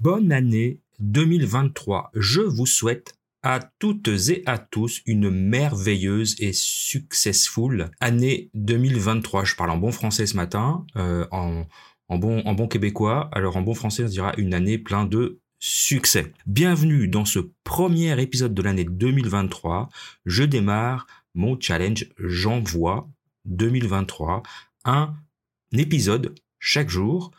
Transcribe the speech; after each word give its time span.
Bonne 0.00 0.30
année 0.30 0.78
2023. 1.00 2.12
Je 2.14 2.40
vous 2.40 2.66
souhaite 2.66 3.18
à 3.42 3.58
toutes 3.80 4.06
et 4.28 4.44
à 4.46 4.56
tous 4.56 5.02
une 5.06 5.28
merveilleuse 5.28 6.36
et 6.38 6.52
successful 6.52 7.90
année 7.98 8.48
2023. 8.54 9.44
Je 9.44 9.56
parle 9.56 9.70
en 9.70 9.76
bon 9.76 9.90
français 9.90 10.26
ce 10.26 10.36
matin, 10.36 10.86
euh, 10.94 11.26
en, 11.32 11.64
bon, 12.10 12.42
en 12.46 12.54
bon 12.54 12.68
québécois. 12.68 13.28
Alors 13.32 13.56
en 13.56 13.62
bon 13.62 13.74
français, 13.74 14.04
on 14.04 14.08
dira 14.08 14.34
une 14.38 14.54
année 14.54 14.78
plein 14.78 15.04
de 15.04 15.40
succès. 15.58 16.32
Bienvenue 16.46 17.08
dans 17.08 17.24
ce 17.24 17.40
premier 17.64 18.22
épisode 18.22 18.54
de 18.54 18.62
l'année 18.62 18.84
2023. 18.84 19.88
Je 20.26 20.44
démarre 20.44 21.08
mon 21.34 21.58
challenge 21.58 22.06
J'envoie 22.18 23.08
2023. 23.46 24.44
Un 24.84 25.16
épisode 25.72 26.36
chaque 26.60 26.88
jour 26.88 27.32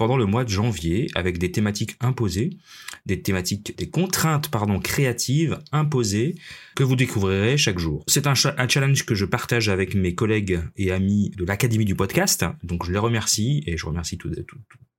pendant 0.00 0.16
le 0.16 0.24
mois 0.24 0.44
de 0.44 0.48
janvier 0.48 1.08
avec 1.14 1.36
des 1.36 1.52
thématiques 1.52 1.96
imposées, 2.00 2.56
des 3.04 3.20
thématiques, 3.20 3.76
des 3.76 3.90
contraintes 3.90 4.48
pardon 4.48 4.78
créatives 4.78 5.58
imposées 5.72 6.36
que 6.74 6.82
vous 6.82 6.96
découvrirez 6.96 7.58
chaque 7.58 7.78
jour. 7.78 8.02
C'est 8.06 8.26
un, 8.26 8.32
challenge 8.34 9.04
que 9.04 9.14
je 9.14 9.26
partage 9.26 9.68
avec 9.68 9.94
mes 9.94 10.14
collègues 10.14 10.62
et 10.78 10.90
amis 10.90 11.32
de 11.36 11.44
l'Académie 11.44 11.84
du 11.84 11.94
podcast, 11.94 12.46
donc 12.62 12.86
je 12.86 12.92
les 12.92 12.98
remercie 12.98 13.62
et 13.66 13.76
je 13.76 13.84
remercie 13.84 14.16
tout, 14.16 14.30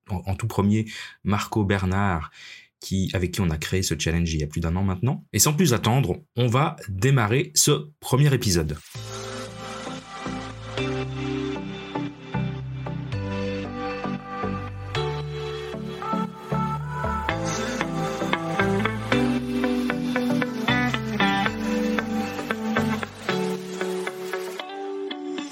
en, 0.08 0.36
tout 0.36 0.48
premier 0.48 0.86
Marco 1.24 1.66
Bernard 1.66 2.30
qui, 2.80 3.10
avec 3.14 3.32
qui 3.32 3.42
on 3.42 3.50
a 3.50 3.58
créé 3.58 3.82
ce 3.82 3.96
challenge 3.98 4.32
il 4.32 4.40
y 4.40 4.44
a 4.44 4.48
plus 4.48 4.62
d'un 4.62 4.76
an 4.76 4.84
maintenant. 4.84 5.26
Et 5.34 5.40
sans 5.40 5.54
plus 5.54 5.74
attendre, 5.74 6.22
on 6.36 6.46
va 6.46 6.76
démarrer 6.90 7.52
ce 7.56 7.90
premier 8.02 8.32
épisode. 8.36 8.78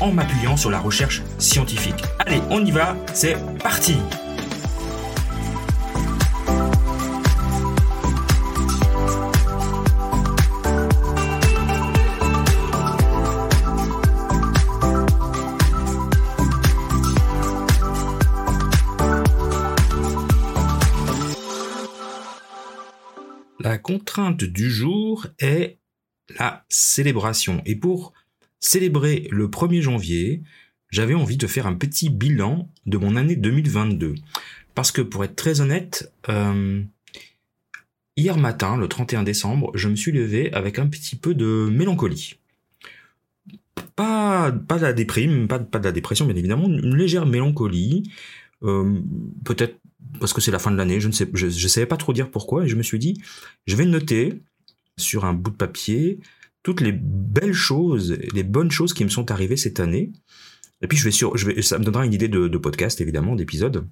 en 0.00 0.12
m'appuyant 0.12 0.56
sur 0.56 0.70
la 0.70 0.78
recherche 0.78 1.22
scientifique. 1.38 2.02
Allez, 2.18 2.40
on 2.50 2.64
y 2.64 2.70
va, 2.70 2.96
c'est 3.14 3.36
parti 3.58 3.96
La 23.62 23.78
contrainte 23.78 24.42
du 24.42 24.72
jour 24.72 25.28
est 25.38 25.78
la 26.36 26.64
célébration. 26.68 27.62
Et 27.64 27.76
pour 27.76 28.12
célébrer 28.62 29.28
le 29.30 29.48
1er 29.48 29.82
janvier, 29.82 30.42
j'avais 30.88 31.14
envie 31.14 31.36
de 31.36 31.46
faire 31.46 31.66
un 31.66 31.74
petit 31.74 32.08
bilan 32.08 32.70
de 32.86 32.96
mon 32.96 33.16
année 33.16 33.36
2022. 33.36 34.14
Parce 34.74 34.90
que 34.90 35.02
pour 35.02 35.24
être 35.24 35.36
très 35.36 35.60
honnête, 35.60 36.10
euh, 36.30 36.82
hier 38.16 38.38
matin, 38.38 38.78
le 38.78 38.88
31 38.88 39.24
décembre, 39.24 39.72
je 39.74 39.88
me 39.88 39.96
suis 39.96 40.12
levé 40.12 40.50
avec 40.54 40.78
un 40.78 40.86
petit 40.86 41.16
peu 41.16 41.34
de 41.34 41.68
mélancolie. 41.70 42.36
Pas, 43.96 44.52
pas 44.52 44.78
de 44.78 44.82
la 44.82 44.92
déprime, 44.92 45.48
pas, 45.48 45.58
pas 45.58 45.78
de 45.78 45.84
la 45.84 45.92
dépression 45.92 46.24
bien 46.24 46.36
évidemment, 46.36 46.68
une 46.68 46.96
légère 46.96 47.26
mélancolie. 47.26 48.10
Euh, 48.62 49.00
peut-être 49.44 49.76
parce 50.20 50.32
que 50.32 50.40
c'est 50.40 50.50
la 50.50 50.58
fin 50.58 50.70
de 50.70 50.76
l'année, 50.76 51.00
je 51.00 51.08
ne 51.08 51.12
sais, 51.12 51.28
je 51.34 51.68
savais 51.68 51.86
pas 51.86 51.96
trop 51.96 52.12
dire 52.12 52.30
pourquoi, 52.30 52.64
et 52.64 52.68
je 52.68 52.76
me 52.76 52.82
suis 52.82 52.98
dit, 52.98 53.20
je 53.66 53.76
vais 53.76 53.86
noter 53.86 54.40
sur 54.96 55.24
un 55.24 55.32
bout 55.32 55.50
de 55.50 55.56
papier 55.56 56.20
toutes 56.62 56.80
les 56.80 56.92
belles 56.92 57.52
choses, 57.52 58.18
les 58.32 58.42
bonnes 58.42 58.70
choses 58.70 58.94
qui 58.94 59.04
me 59.04 59.08
sont 59.08 59.30
arrivées 59.30 59.56
cette 59.56 59.80
année. 59.80 60.12
Et 60.80 60.88
puis 60.88 60.98
je 60.98 61.04
vais 61.04 61.10
sur, 61.10 61.36
je 61.36 61.46
vais, 61.46 61.62
ça 61.62 61.78
me 61.78 61.84
donnera 61.84 62.04
une 62.04 62.14
idée 62.14 62.28
de, 62.28 62.58
podcast 62.58 63.00
évidemment, 63.00 63.36
d'épisode, 63.36 63.86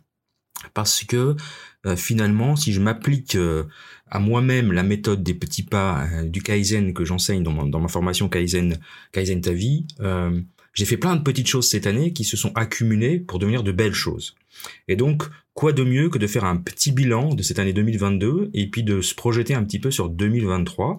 parce 0.75 1.05
que 1.05 1.37
euh, 1.87 1.97
finalement, 1.97 2.57
si 2.57 2.73
je 2.73 2.81
m'applique 2.81 3.37
euh, 3.37 3.65
à 4.11 4.19
moi-même 4.19 4.73
la 4.73 4.83
méthode 4.83 5.23
des 5.23 5.35
petits 5.35 5.63
pas 5.63 6.07
euh, 6.07 6.25
du 6.25 6.43
kaizen 6.43 6.93
que 6.93 7.05
j'enseigne 7.05 7.43
dans, 7.43 7.67
dans, 7.67 7.81
ma 7.81 7.89
formation 7.89 8.29
kaizen, 8.29 8.79
kaizen 9.13 9.41
ta 9.41 9.53
vie, 9.53 9.87
j'ai 10.73 10.85
fait 10.85 10.97
plein 10.97 11.17
de 11.17 11.23
petites 11.23 11.49
choses 11.49 11.69
cette 11.69 11.87
année 11.87 12.13
qui 12.13 12.25
se 12.25 12.37
sont 12.37 12.53
accumulées 12.55 13.19
pour 13.19 13.39
devenir 13.39 13.63
de 13.63 13.73
belles 13.73 13.95
choses. 13.95 14.37
Et 14.89 14.95
donc, 14.95 15.25
quoi 15.55 15.73
de 15.73 15.83
mieux 15.83 16.11
que 16.11 16.19
de 16.19 16.27
faire 16.27 16.45
un 16.45 16.57
petit 16.57 16.93
bilan 16.93 17.35
de 17.35 17.43
cette 17.43 17.59
année 17.59 17.73
2022 17.73 18.51
et 18.55 18.71
puis 18.71 18.83
de 18.83 19.01
se 19.01 19.15
projeter 19.15 19.55
un 19.55 19.65
petit 19.65 19.81
peu 19.81 19.91
sur 19.91 20.09
2023 20.09 20.97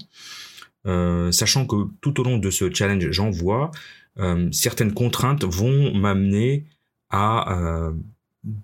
euh, 0.88 1.32
sachant 1.32 1.66
que 1.66 1.76
tout 2.02 2.20
au 2.20 2.24
long 2.24 2.38
de 2.38 2.50
ce 2.50 2.74
challenge, 2.74 3.12
j'en 3.12 3.30
vois, 3.30 3.72
euh, 4.20 4.50
certaines 4.52 4.94
contraintes 4.94 5.44
vont 5.44 5.94
m'amener 5.94 6.66
à 7.10 7.54
euh, 7.54 7.92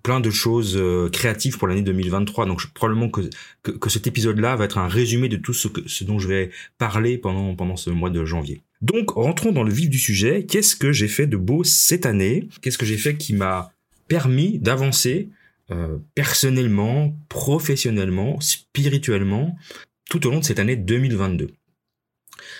plein 0.01 0.19
de 0.19 0.31
choses 0.31 0.81
créatives 1.11 1.57
pour 1.57 1.67
l'année 1.67 1.83
2023. 1.83 2.45
Donc 2.45 2.65
probablement 2.73 3.09
que, 3.09 3.29
cet 3.89 4.07
épisode-là 4.07 4.55
va 4.55 4.65
être 4.65 4.77
un 4.77 4.87
résumé 4.87 5.29
de 5.29 5.37
tout 5.37 5.53
ce, 5.53 5.67
dont 6.03 6.17
je 6.17 6.27
vais 6.27 6.49
parler 6.77 7.17
pendant, 7.17 7.55
pendant 7.55 7.75
ce 7.75 7.89
mois 7.89 8.09
de 8.09 8.25
janvier. 8.25 8.61
Donc 8.81 9.11
rentrons 9.11 9.51
dans 9.51 9.63
le 9.63 9.71
vif 9.71 9.89
du 9.89 9.99
sujet. 9.99 10.45
Qu'est-ce 10.45 10.75
que 10.75 10.91
j'ai 10.91 11.07
fait 11.07 11.27
de 11.27 11.37
beau 11.37 11.63
cette 11.63 12.05
année? 12.05 12.47
Qu'est-ce 12.61 12.77
que 12.77 12.85
j'ai 12.85 12.97
fait 12.97 13.17
qui 13.17 13.33
m'a 13.33 13.71
permis 14.07 14.57
d'avancer 14.59 15.29
personnellement, 16.15 17.13
professionnellement, 17.27 18.39
spirituellement 18.39 19.57
tout 20.09 20.25
au 20.25 20.31
long 20.31 20.39
de 20.39 20.45
cette 20.45 20.59
année 20.59 20.77
2022 20.77 21.51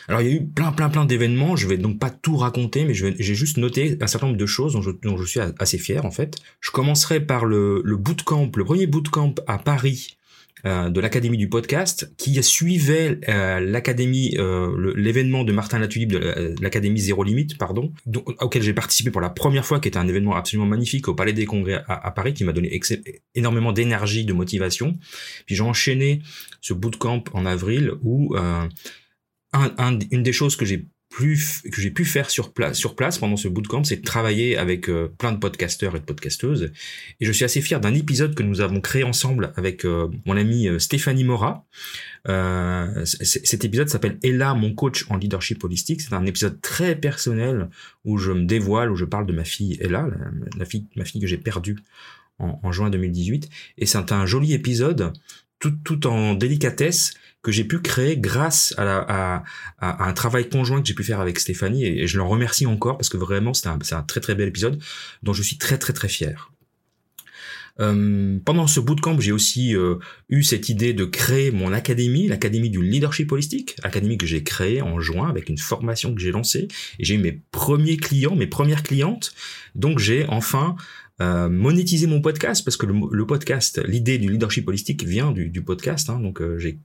alors 0.07 0.21
il 0.21 0.27
y 0.27 0.31
a 0.31 0.35
eu 0.35 0.45
plein 0.45 0.71
plein 0.71 0.89
plein 0.89 1.05
d'événements, 1.05 1.55
je 1.55 1.67
vais 1.67 1.77
donc 1.77 1.99
pas 1.99 2.09
tout 2.09 2.37
raconter, 2.37 2.85
mais 2.85 2.93
j'ai 2.93 3.35
juste 3.35 3.57
noté 3.57 3.97
un 4.01 4.07
certain 4.07 4.27
nombre 4.27 4.39
de 4.39 4.45
choses 4.45 4.73
dont 5.03 5.17
je, 5.17 5.25
suis 5.25 5.39
assez 5.59 5.77
fier 5.77 6.05
en 6.05 6.11
fait. 6.11 6.37
Je 6.61 6.71
commencerai 6.71 7.19
par 7.19 7.45
le, 7.45 7.81
le 7.83 7.97
bootcamp, 7.97 8.51
le 8.55 8.63
premier 8.63 8.87
bootcamp 8.87 9.35
à 9.47 9.57
Paris 9.57 10.17
euh, 10.65 10.89
de 10.89 10.99
l'Académie 10.99 11.37
du 11.37 11.49
podcast, 11.49 12.11
qui 12.17 12.41
suivait 12.41 13.19
euh, 13.29 13.59
l'Académie, 13.59 14.35
euh, 14.39 14.91
l'événement 14.95 15.43
de 15.43 15.53
Martin 15.53 15.77
Latulippe 15.77 16.13
de 16.13 16.55
l'Académie 16.59 16.99
Zéro 16.99 17.23
Limite, 17.23 17.59
pardon, 17.59 17.93
auquel 18.41 18.63
j'ai 18.63 18.73
participé 18.73 19.11
pour 19.11 19.21
la 19.21 19.29
première 19.29 19.65
fois, 19.65 19.79
qui 19.79 19.87
était 19.87 19.99
un 19.99 20.07
événement 20.07 20.35
absolument 20.35 20.65
magnifique 20.65 21.07
au 21.09 21.13
Palais 21.13 21.33
des 21.33 21.45
Congrès 21.45 21.83
à, 21.87 22.07
à 22.07 22.11
Paris, 22.11 22.33
qui 22.33 22.43
m'a 22.43 22.53
donné 22.53 22.79
énormément 23.35 23.71
d'énergie, 23.71 24.25
de 24.25 24.33
motivation. 24.33 24.97
Puis 25.45 25.55
j'ai 25.55 25.61
enchaîné 25.61 26.23
ce 26.59 26.73
bootcamp 26.73 27.23
en 27.33 27.45
avril 27.45 27.91
où 28.01 28.35
une 29.53 30.23
des 30.23 30.33
choses 30.33 30.55
que 30.55 30.65
j'ai 30.65 30.87
plus 31.09 31.61
que 31.71 31.81
j'ai 31.81 31.91
pu 31.91 32.05
faire 32.05 32.29
sur 32.29 32.53
place 32.53 32.77
sur 32.77 32.95
place 32.95 33.17
pendant 33.17 33.37
ce 33.37 33.47
bootcamp, 33.47 33.83
c'est 33.83 33.97
de 33.97 34.03
travailler 34.03 34.57
avec 34.57 34.89
euh, 34.89 35.07
plein 35.17 35.31
de 35.31 35.37
podcasteurs 35.37 35.95
et 35.95 35.99
de 35.99 36.05
podcasteuses. 36.05 36.71
Et 37.19 37.25
je 37.25 37.31
suis 37.31 37.45
assez 37.45 37.61
fier 37.61 37.79
d'un 37.79 37.93
épisode 37.93 38.35
que 38.35 38.43
nous 38.43 38.61
avons 38.61 38.81
créé 38.81 39.03
ensemble 39.03 39.53
avec 39.55 39.85
euh, 39.85 40.09
mon 40.25 40.35
ami 40.35 40.67
euh, 40.67 40.79
Stéphanie 40.79 41.23
Mora. 41.23 41.65
cet 42.25 43.63
épisode 43.63 43.89
s'appelle 43.89 44.19
Ella, 44.21 44.53
mon 44.53 44.73
coach 44.73 45.05
en 45.09 45.15
leadership 45.15 45.63
holistique. 45.63 46.01
C'est 46.01 46.13
un 46.13 46.25
épisode 46.25 46.59
très 46.61 46.95
personnel 46.95 47.69
où 48.03 48.17
je 48.17 48.31
me 48.31 48.45
dévoile, 48.45 48.91
où 48.91 48.95
je 48.95 49.05
parle 49.05 49.25
de 49.25 49.33
ma 49.33 49.45
fille 49.45 49.77
Ella, 49.79 50.07
la, 50.57 50.65
fille, 50.65 50.87
ma 50.95 51.05
fille 51.05 51.21
que 51.21 51.27
j'ai 51.27 51.37
perdue 51.37 51.77
en, 52.37 52.59
en 52.61 52.71
juin 52.73 52.89
2018. 52.89 53.49
Et 53.77 53.85
c'est 53.85 54.11
un 54.11 54.25
joli 54.25 54.53
épisode, 54.53 55.13
tout, 55.59 55.73
tout 55.83 56.05
en 56.05 56.33
délicatesse 56.33 57.13
que 57.47 57.53
j'ai 57.53 57.63
pu 57.63 57.79
créer 57.79 58.17
grâce 58.17 58.73
à, 58.77 59.45
un 59.79 60.11
travail 60.11 60.49
conjoint 60.49 60.81
que 60.81 60.87
j'ai 60.89 60.93
pu 60.93 61.05
faire 61.05 61.21
avec 61.21 61.39
Stéphanie 61.39 61.85
et, 61.85 62.05
je 62.05 62.17
l'en 62.17 62.27
remercie 62.27 62.65
encore 62.65 62.97
parce 62.97 63.07
que 63.07 63.15
vraiment 63.15 63.53
c'est 63.53 63.69
un, 63.69 63.79
un, 63.91 64.03
très 64.03 64.19
très 64.19 64.35
bel 64.35 64.49
épisode 64.49 64.83
dont 65.23 65.31
je 65.31 65.43
suis 65.43 65.57
très 65.57 65.77
très 65.77 65.93
très 65.93 66.09
fier. 66.09 66.51
Euh, 67.79 68.37
pendant 68.43 68.67
ce 68.67 68.81
bootcamp, 68.81 69.21
j'ai 69.21 69.31
aussi 69.31 69.77
euh, 69.77 69.95
eu 70.27 70.43
cette 70.43 70.67
idée 70.67 70.93
de 70.93 71.05
créer 71.05 71.51
mon 71.51 71.71
académie, 71.71 72.27
l'académie 72.27 72.69
du 72.69 72.81
leadership 72.81 73.31
holistique, 73.31 73.77
académie 73.81 74.17
que 74.17 74.25
j'ai 74.25 74.43
créée 74.43 74.81
en 74.81 74.99
juin 74.99 75.29
avec 75.29 75.47
une 75.47 75.57
formation 75.57 76.13
que 76.13 76.19
j'ai 76.19 76.31
lancée 76.31 76.67
et 76.99 77.05
j'ai 77.05 77.15
eu 77.15 77.19
mes 77.19 77.39
premiers 77.51 77.95
clients, 77.95 78.35
mes 78.35 78.47
premières 78.47 78.83
clientes. 78.83 79.33
Donc 79.73 79.99
j'ai 79.99 80.25
enfin 80.27 80.75
euh, 81.21 81.49
monétiser 81.49 82.05
mon 82.07 82.21
podcast 82.21 82.63
parce 82.63 82.77
que 82.77 82.85
le, 82.85 83.25
podcast, 83.25 83.81
l'idée 83.85 84.17
du 84.17 84.29
leadership 84.29 84.67
holistique 84.67 85.03
vient 85.03 85.31
du, 85.31 85.49
du 85.49 85.61
podcast. 85.63 86.09
Hein, 86.09 86.19
donc 86.19 86.41
euh, 86.41 86.57
j'ai, 86.59 86.79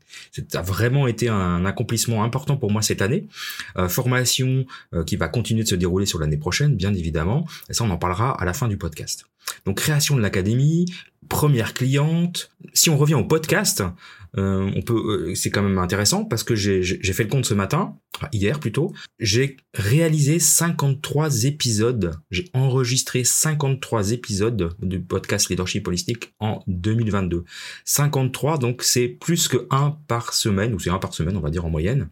ça 0.48 0.60
a 0.60 0.62
vraiment 0.62 1.06
été 1.06 1.28
un 1.28 1.64
accomplissement 1.64 2.24
important 2.24 2.56
pour 2.56 2.70
moi 2.70 2.82
cette 2.82 3.02
année. 3.02 3.28
Euh, 3.76 3.88
formation 3.88 4.64
qui 5.06 5.16
va 5.16 5.28
continuer 5.28 5.62
de 5.62 5.68
se 5.68 5.74
dérouler 5.74 6.06
sur 6.06 6.18
l'année 6.18 6.36
prochaine, 6.36 6.76
bien 6.76 6.94
évidemment. 6.94 7.46
Et 7.68 7.74
ça, 7.74 7.84
on 7.84 7.90
en 7.90 7.98
parlera 7.98 8.30
à 8.40 8.44
la 8.44 8.52
fin 8.52 8.68
du 8.68 8.76
podcast. 8.76 9.26
Donc 9.66 9.78
création 9.78 10.16
de 10.16 10.20
l'académie, 10.20 10.86
première 11.28 11.74
cliente. 11.74 12.50
Si 12.72 12.90
on 12.90 12.96
revient 12.96 13.14
au 13.14 13.24
podcast, 13.24 13.82
euh, 14.38 14.70
on 14.74 14.82
peut, 14.82 15.28
euh, 15.30 15.34
c'est 15.34 15.50
quand 15.50 15.62
même 15.62 15.78
intéressant 15.78 16.24
parce 16.24 16.42
que 16.42 16.54
j'ai 16.54 16.82
fait 17.12 17.24
le 17.24 17.28
compte 17.28 17.44
ce 17.44 17.54
matin, 17.54 17.96
hier 18.32 18.60
plutôt. 18.60 18.92
J'ai 19.18 19.56
réalisé 19.74 20.38
53 20.38 21.44
épisodes. 21.44 22.14
J'ai 22.30 22.48
enregistré 22.52 23.24
53 23.24 24.12
épisodes 24.12 24.74
du 24.80 25.00
podcast 25.00 25.48
Leadership 25.48 25.86
Holistique 25.88 26.34
en 26.40 26.62
2022. 26.66 27.44
53, 27.84 28.58
donc 28.58 28.82
c'est 28.82 29.08
plus 29.08 29.48
que 29.48 29.66
un 29.70 29.96
par 30.08 30.32
semaine, 30.34 30.74
ou 30.74 30.78
c'est 30.78 30.90
un 30.90 30.98
par 30.98 31.14
semaine, 31.14 31.36
on 31.36 31.40
va 31.40 31.50
dire 31.50 31.64
en 31.64 31.70
moyenne. 31.70 32.08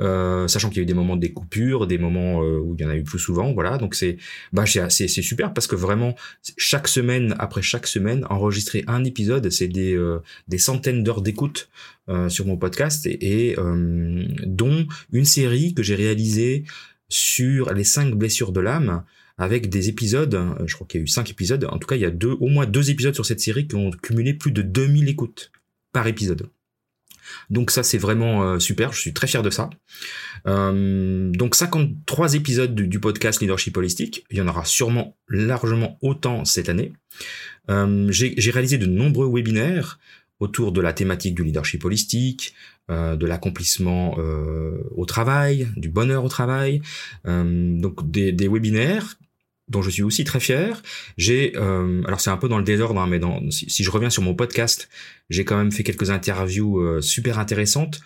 Euh, 0.00 0.48
sachant 0.48 0.68
qu'il 0.70 0.78
y 0.78 0.80
a 0.80 0.82
eu 0.84 0.86
des 0.86 0.94
moments 0.94 1.16
de 1.16 1.20
découpure, 1.20 1.86
des 1.86 1.98
moments 1.98 2.42
euh, 2.42 2.58
où 2.58 2.74
il 2.74 2.82
y 2.82 2.84
en 2.86 2.88
a 2.88 2.96
eu 2.96 3.02
plus 3.02 3.18
souvent, 3.18 3.52
voilà. 3.52 3.76
Donc 3.76 3.94
c'est, 3.94 4.16
bah 4.52 4.64
c'est 4.66 5.08
super 5.08 5.52
parce 5.52 5.66
que 5.66 5.76
vraiment 5.76 6.14
chaque 6.56 6.88
semaine 6.88 7.34
après 7.38 7.62
chaque 7.62 7.86
semaine, 7.86 8.26
enregistrer 8.30 8.84
un 8.86 9.04
épisode, 9.04 9.50
c'est 9.50 9.68
des 9.68 9.94
euh, 9.94 10.20
des 10.48 10.58
centaines 10.58 11.02
d'heures 11.02 11.22
d'écoute 11.22 11.68
sur 12.28 12.44
mon 12.44 12.56
podcast 12.56 13.06
et, 13.06 13.50
et 13.50 13.56
dont 14.44 14.84
une 15.12 15.24
série 15.24 15.74
que 15.74 15.84
j'ai 15.84 15.94
réalisée 15.94 16.64
sur 17.08 17.72
les 17.72 17.84
cinq 17.84 18.16
blessures 18.16 18.50
de 18.50 18.58
l'âme 18.58 19.04
avec 19.38 19.68
des 19.68 19.88
épisodes, 19.88 20.36
je 20.66 20.74
crois 20.74 20.88
qu'il 20.88 20.98
y 20.98 21.02
a 21.02 21.04
eu 21.04 21.06
cinq 21.06 21.30
épisodes, 21.30 21.64
en 21.70 21.78
tout 21.78 21.86
cas 21.86 21.94
il 21.94 22.02
y 22.02 22.04
a 22.04 22.10
deux, 22.10 22.36
au 22.40 22.48
moins 22.48 22.66
deux 22.66 22.90
épisodes 22.90 23.14
sur 23.14 23.24
cette 23.24 23.38
série 23.38 23.68
qui 23.68 23.76
ont 23.76 23.92
cumulé 23.92 24.34
plus 24.34 24.50
de 24.50 24.62
2000 24.62 25.08
écoutes 25.08 25.52
par 25.92 26.08
épisode. 26.08 26.50
Donc 27.50 27.70
ça 27.70 27.82
c'est 27.82 27.98
vraiment 27.98 28.42
euh, 28.42 28.58
super, 28.58 28.92
je 28.92 29.00
suis 29.00 29.12
très 29.12 29.26
fier 29.26 29.42
de 29.42 29.50
ça. 29.50 29.70
Euh, 30.46 31.30
donc 31.32 31.54
53 31.54 32.34
épisodes 32.34 32.74
du, 32.74 33.00
podcast 33.00 33.40
Leadership 33.40 33.76
Holistique, 33.76 34.24
il 34.30 34.38
y 34.38 34.40
en 34.40 34.48
aura 34.48 34.64
sûrement 34.64 35.16
largement 35.28 35.98
autant 36.02 36.44
cette 36.44 36.68
année. 36.68 36.92
Euh, 37.70 38.08
j'ai 38.10 38.50
réalisé 38.50 38.78
de 38.78 38.86
nombreux 38.86 39.30
webinaires 39.32 39.98
autour 40.38 40.72
de 40.72 40.80
la 40.80 40.92
thématique 40.92 41.34
du 41.34 41.44
leadership 41.44 41.84
holistique, 41.84 42.54
de 42.88 43.24
l'accomplissement 43.24 44.16
au 44.96 45.04
travail, 45.04 45.68
du 45.76 45.88
bonheur 45.90 46.24
au 46.24 46.28
travail. 46.28 46.82
donc 47.24 48.10
des, 48.10 48.32
des 48.32 48.48
webinaires 48.48 49.19
dont 49.70 49.82
je 49.82 49.90
suis 49.90 50.02
aussi 50.02 50.24
très 50.24 50.40
fier. 50.40 50.82
J'ai, 51.16 51.52
euh, 51.56 52.02
alors 52.04 52.20
c'est 52.20 52.30
un 52.30 52.36
peu 52.36 52.48
dans 52.48 52.58
le 52.58 52.64
désordre, 52.64 53.00
hein, 53.00 53.06
mais 53.08 53.18
dans, 53.18 53.40
si, 53.50 53.82
je 53.82 53.90
reviens 53.90 54.10
sur 54.10 54.22
mon 54.22 54.34
podcast, 54.34 54.88
j'ai 55.30 55.44
quand 55.44 55.56
même 55.56 55.72
fait 55.72 55.84
quelques 55.84 56.10
interviews 56.10 56.80
euh, 56.80 57.00
super 57.00 57.38
intéressantes. 57.38 58.00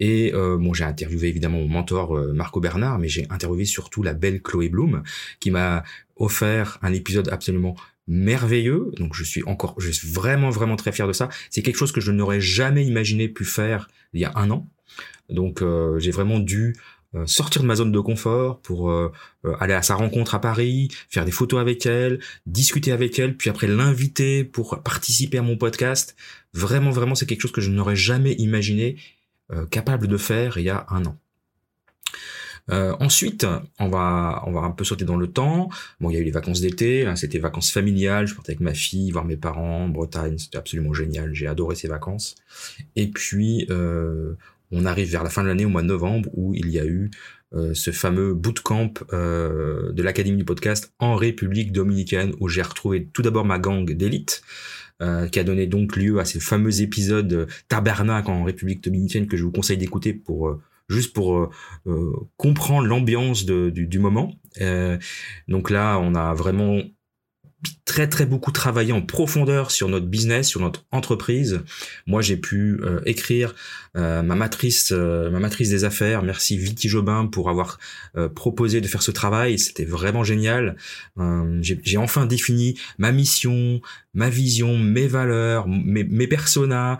Et 0.00 0.32
euh, 0.34 0.56
bon, 0.56 0.72
j'ai 0.72 0.84
interviewé 0.84 1.28
évidemment 1.28 1.58
mon 1.58 1.68
mentor 1.68 2.18
Marco 2.34 2.58
Bernard, 2.58 2.98
mais 2.98 3.08
j'ai 3.08 3.26
interviewé 3.28 3.66
surtout 3.66 4.02
la 4.02 4.14
belle 4.14 4.40
Chloé 4.40 4.70
Bloom, 4.70 5.02
qui 5.38 5.50
m'a 5.50 5.84
offert 6.16 6.78
un 6.82 6.92
épisode 6.92 7.28
absolument 7.28 7.76
merveilleux. 8.08 8.90
Donc 8.96 9.14
je 9.14 9.22
suis 9.22 9.42
encore, 9.44 9.74
je 9.78 9.90
suis 9.90 10.08
vraiment 10.08 10.48
vraiment 10.48 10.76
très 10.76 10.90
fier 10.90 11.06
de 11.06 11.12
ça. 11.12 11.28
C'est 11.50 11.62
quelque 11.62 11.76
chose 11.76 11.92
que 11.92 12.00
je 12.00 12.12
n'aurais 12.12 12.40
jamais 12.40 12.84
imaginé 12.84 13.28
pu 13.28 13.44
faire 13.44 13.88
il 14.14 14.20
y 14.20 14.24
a 14.24 14.32
un 14.36 14.50
an. 14.50 14.66
Donc 15.28 15.62
j'ai 15.98 16.10
vraiment 16.10 16.40
dû 16.40 16.74
euh, 16.74 16.74
sortir 17.26 17.62
de 17.62 17.66
ma 17.66 17.74
zone 17.74 17.90
de 17.90 18.00
confort 18.00 18.60
pour 18.60 18.90
euh, 18.90 19.12
euh, 19.44 19.54
aller 19.58 19.74
à 19.74 19.82
sa 19.82 19.94
rencontre 19.94 20.34
à 20.34 20.40
Paris, 20.40 20.88
faire 21.08 21.24
des 21.24 21.32
photos 21.32 21.60
avec 21.60 21.84
elle, 21.86 22.20
discuter 22.46 22.92
avec 22.92 23.18
elle, 23.18 23.36
puis 23.36 23.50
après 23.50 23.66
l'inviter 23.66 24.44
pour 24.44 24.80
participer 24.82 25.38
à 25.38 25.42
mon 25.42 25.56
podcast. 25.56 26.14
Vraiment, 26.54 26.90
vraiment, 26.90 27.14
c'est 27.14 27.26
quelque 27.26 27.42
chose 27.42 27.52
que 27.52 27.60
je 27.60 27.70
n'aurais 27.70 27.96
jamais 27.96 28.32
imaginé 28.34 28.96
capable 29.70 30.06
de 30.06 30.16
faire 30.16 30.58
il 30.58 30.64
y 30.64 30.70
a 30.70 30.86
un 30.90 31.04
an. 31.06 31.16
ensuite, 33.00 33.44
on 33.80 33.88
va 33.88 34.44
on 34.46 34.52
va 34.52 34.60
un 34.60 34.70
peu 34.70 34.84
sauter 34.84 35.04
dans 35.04 35.16
le 35.16 35.26
temps. 35.26 35.70
Bon, 36.00 36.08
il 36.10 36.14
y 36.14 36.16
a 36.16 36.20
eu 36.20 36.24
les 36.24 36.30
vacances 36.30 36.60
d'été, 36.60 37.04
hein, 37.04 37.16
c'était 37.16 37.40
vacances 37.40 37.72
familiales. 37.72 38.28
Je 38.28 38.34
partais 38.36 38.52
avec 38.52 38.60
ma 38.60 38.74
fille 38.74 39.10
voir 39.10 39.24
mes 39.24 39.36
parents 39.36 39.84
en 39.84 39.88
Bretagne, 39.88 40.38
c'était 40.38 40.58
absolument 40.58 40.94
génial. 40.94 41.34
J'ai 41.34 41.48
adoré 41.48 41.74
ces 41.74 41.88
vacances. 41.88 42.36
Et 42.94 43.08
puis 43.08 43.66
euh, 43.70 44.34
on 44.72 44.84
arrive 44.84 45.10
vers 45.10 45.24
la 45.24 45.30
fin 45.30 45.42
de 45.42 45.48
l'année, 45.48 45.64
au 45.64 45.68
mois 45.68 45.82
de 45.82 45.86
novembre, 45.86 46.28
où 46.34 46.54
il 46.54 46.68
y 46.68 46.78
a 46.78 46.84
eu 46.84 47.10
euh, 47.52 47.74
ce 47.74 47.90
fameux 47.90 48.32
bootcamp 48.32 48.94
euh, 49.12 49.92
de 49.92 50.02
l'Académie 50.02 50.38
du 50.38 50.44
podcast 50.44 50.92
en 51.00 51.16
République 51.16 51.72
dominicaine, 51.72 52.32
où 52.38 52.48
j'ai 52.48 52.62
retrouvé 52.62 53.08
tout 53.12 53.22
d'abord 53.22 53.44
ma 53.44 53.58
gang 53.58 53.90
d'élite, 53.90 54.42
euh, 55.02 55.26
qui 55.26 55.40
a 55.40 55.44
donné 55.44 55.66
donc 55.66 55.96
lieu 55.96 56.20
à 56.20 56.24
ces 56.24 56.38
fameux 56.38 56.82
épisodes 56.82 57.48
tabernacle 57.68 58.30
en 58.30 58.44
République 58.44 58.84
dominicaine 58.84 59.26
que 59.26 59.36
je 59.36 59.42
vous 59.42 59.50
conseille 59.50 59.78
d'écouter 59.78 60.12
pour 60.12 60.60
juste 60.88 61.12
pour 61.12 61.50
comprendre 62.36 62.86
l'ambiance 62.86 63.44
du, 63.46 63.86
du, 63.86 63.98
moment. 64.00 64.34
donc 65.46 65.70
là, 65.70 65.98
on 66.00 66.16
a 66.16 66.34
vraiment 66.34 66.80
très 67.90 68.08
très 68.08 68.24
beaucoup 68.24 68.52
travaillé 68.52 68.92
en 68.92 69.02
profondeur 69.02 69.72
sur 69.72 69.88
notre 69.88 70.06
business, 70.06 70.46
sur 70.46 70.60
notre 70.60 70.84
entreprise. 70.92 71.60
Moi, 72.06 72.22
j'ai 72.22 72.36
pu 72.36 72.78
euh, 72.82 73.00
écrire 73.04 73.52
euh, 73.96 74.22
ma 74.22 74.36
matrice, 74.36 74.92
euh, 74.92 75.28
ma 75.30 75.40
matrice 75.40 75.70
des 75.70 75.82
affaires. 75.82 76.22
Merci 76.22 76.56
Viti 76.56 76.88
Jobin 76.88 77.26
pour 77.26 77.50
avoir 77.50 77.78
proposé 78.36 78.80
de 78.80 78.86
faire 78.86 79.02
ce 79.02 79.10
travail. 79.10 79.58
C'était 79.58 79.84
vraiment 79.84 80.22
génial. 80.22 80.76
j'ai 81.60 81.96
enfin 81.96 82.26
défini 82.26 82.78
ma 82.98 83.10
mission, 83.12 83.80
ma 84.14 84.28
vision, 84.28 84.78
mes 84.78 85.06
valeurs, 85.06 85.66
mes, 85.68 86.04
mes 86.04 86.26
personas, 86.26 86.98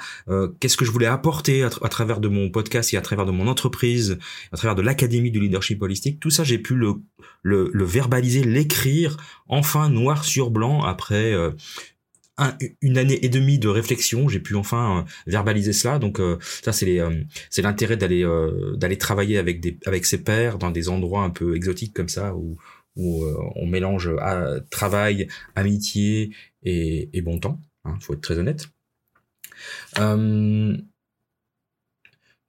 qu'est-ce 0.61 0.77
que 0.77 0.85
je 0.85 0.91
voulais 0.91 1.07
apporter 1.07 1.63
à, 1.65 1.71
travers 1.71 2.21
de 2.21 2.29
mon 2.29 2.51
podcast 2.51 2.93
et 2.95 2.97
à 2.97 3.01
travers 3.01 3.27
de 3.27 3.33
mon 3.33 3.49
entreprise, 3.49 4.19
à 4.53 4.57
travers 4.57 4.75
de 4.75 4.83
l'académie 4.83 5.31
du 5.31 5.41
leadership 5.41 5.83
holistique. 5.83 6.21
Tout 6.21 6.31
ça, 6.31 6.45
j'ai 6.45 6.59
pu 6.59 6.75
le, 6.75 6.95
le, 7.43 7.71
le 7.73 7.85
verbaliser, 7.85 8.45
l'écrire, 8.45 9.17
enfin 9.49 9.89
noir 9.89 10.25
sur 10.25 10.50
blanc 10.51 10.83
après 10.83 11.33
euh, 11.33 11.51
une 12.81 12.99
année 12.99 13.25
et 13.25 13.29
demie 13.29 13.59
de 13.59 13.69
réflexion, 13.69 14.29
j'ai 14.29 14.41
pu 14.41 14.55
enfin 14.55 15.01
euh, 15.01 15.11
verbaliser 15.27 15.73
cela. 15.73 15.99
Donc 15.99 16.21
euh, 16.21 16.39
ça 16.63 16.73
c'est 16.73 17.01
l'intérêt 17.63 17.97
d'aller 17.97 18.27
d'aller 18.77 18.99
travailler 18.99 19.39
avec 19.39 19.61
des 19.61 19.79
avec 19.87 20.07
ses 20.07 20.23
pairs 20.23 20.59
dans 20.59 20.71
des 20.71 20.89
endroits 20.89 21.23
un 21.23 21.31
peu 21.31 21.57
exotiques 21.57 21.95
comme 21.95 22.09
ça 22.09 22.35
où 22.35 22.57
on 22.97 23.67
mélange 23.67 24.11
travail, 24.71 25.29
amitié 25.55 26.35
et, 26.63 27.23
bon 27.23 27.39
temps. 27.39 27.61
Hein, 27.85 27.97
faut 28.01 28.13
être 28.15 28.21
très 28.21 28.39
honnête. 28.39 28.69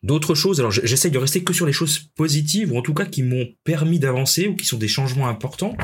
D'autres 0.03 0.33
choses, 0.33 0.59
alors 0.59 0.71
j'essaye 0.71 1.12
de 1.12 1.20
rester 1.20 1.43
que 1.43 1.53
sur 1.53 1.67
les 1.67 1.74
choses 1.74 2.00
positives, 2.15 2.74
ou 2.74 2.77
en 2.77 2.81
tout 2.81 2.96
cas 2.96 3.05
qui 3.05 3.22
m'ont 3.22 3.48
permis 3.63 4.00
d'avancer, 4.00 4.48
ou 4.48 4.55
qui 4.55 4.65
sont 4.65 4.79
des 4.79 4.88
changements 4.88 5.27
importants. 5.27 5.77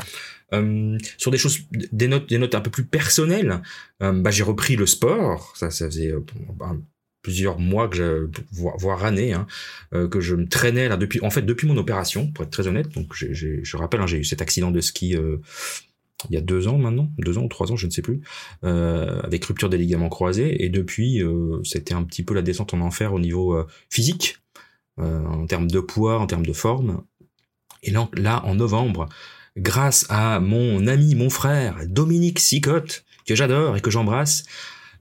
Euh, 0.54 0.96
sur 1.18 1.30
des 1.30 1.38
choses, 1.38 1.60
des 1.70 2.08
notes, 2.08 2.28
des 2.28 2.38
notes 2.38 2.54
un 2.54 2.60
peu 2.60 2.70
plus 2.70 2.84
personnelles, 2.84 3.62
euh, 4.02 4.12
bah, 4.12 4.30
j'ai 4.30 4.42
repris 4.42 4.76
le 4.76 4.86
sport. 4.86 5.54
Ça, 5.56 5.70
ça 5.70 5.86
faisait 5.86 6.12
euh, 6.12 6.24
plusieurs 7.22 7.58
mois 7.58 7.88
que 7.88 7.96
je, 7.96 8.40
voire, 8.52 9.04
années, 9.04 9.34
hein, 9.34 9.46
que 9.92 10.20
je 10.20 10.34
me 10.34 10.48
traînais 10.48 10.88
là 10.88 10.96
depuis, 10.96 11.20
en 11.22 11.30
fait, 11.30 11.42
depuis 11.42 11.66
mon 11.66 11.76
opération, 11.76 12.30
pour 12.32 12.44
être 12.44 12.50
très 12.50 12.66
honnête. 12.66 12.88
Donc, 12.90 13.12
je 13.12 13.76
rappelle, 13.76 14.00
hein, 14.00 14.06
j'ai 14.06 14.18
eu 14.18 14.24
cet 14.24 14.40
accident 14.40 14.70
de 14.70 14.80
ski 14.80 15.16
il 16.30 16.34
y 16.34 16.36
a 16.36 16.40
deux 16.40 16.66
ans 16.66 16.78
maintenant, 16.78 17.12
deux 17.18 17.38
ans 17.38 17.44
ou 17.44 17.48
trois 17.48 17.70
ans, 17.70 17.76
je 17.76 17.86
ne 17.86 17.92
sais 17.92 18.02
plus, 18.02 18.22
avec 18.62 19.44
rupture 19.44 19.68
des 19.68 19.76
ligaments 19.76 20.08
croisés. 20.08 20.64
Et 20.64 20.68
depuis, 20.68 21.22
c'était 21.64 21.92
un 21.92 22.04
petit 22.04 22.22
peu 22.22 22.34
la 22.34 22.42
descente 22.42 22.72
en 22.72 22.80
enfer 22.80 23.12
au 23.12 23.20
niveau 23.20 23.62
physique, 23.90 24.38
en 24.96 25.46
termes 25.46 25.70
de 25.70 25.80
poids, 25.80 26.18
en 26.18 26.26
termes 26.26 26.46
de 26.46 26.52
forme. 26.52 27.02
Et 27.82 27.90
là, 27.90 28.08
là 28.14 28.44
en 28.46 28.54
novembre, 28.54 29.08
grâce 29.58 30.06
à 30.08 30.40
mon 30.40 30.86
ami, 30.86 31.14
mon 31.14 31.30
frère, 31.30 31.76
Dominique 31.86 32.38
Sicotte, 32.38 33.04
que 33.26 33.34
j'adore 33.34 33.76
et 33.76 33.80
que 33.80 33.90
j'embrasse, 33.90 34.44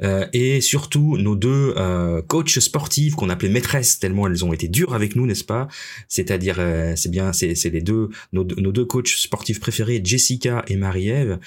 euh, 0.04 0.27
et 0.34 0.62
surtout 0.62 1.18
nos 1.18 1.36
deux 1.36 1.74
euh, 1.77 2.22
coachs 2.22 2.60
sportifs 2.60 3.16
qu'on 3.16 3.30
appelait 3.30 3.50
maîtresses 3.50 4.00
tellement 4.00 4.27
elles 4.27 4.46
ont 4.46 4.54
été 4.54 4.68
dures 4.68 4.94
avec 4.94 5.16
nous, 5.16 5.25
n'est-ce 5.25 5.44
pas? 5.44 5.68
C'est-à-dire, 6.08 6.58
euh, 6.60 6.94
c'est 6.96 7.10
bien, 7.10 7.34
c'est 7.34 7.70
les 7.70 7.82
deux 7.82 8.10
nos, 8.34 8.44
deux 8.44 8.86
coachs 8.86 9.08
sportifs 9.08 9.60
préférés, 9.60 10.01
Jessica 10.04 10.63
et 10.68 10.75
Marie-Ève, 10.75 11.39